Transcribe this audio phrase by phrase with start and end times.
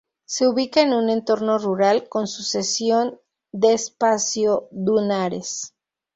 [0.25, 3.19] Se ubica en un entorno rural, con sucesión
[3.51, 5.75] de espacio dunares.